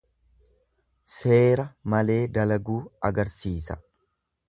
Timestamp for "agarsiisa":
3.11-3.83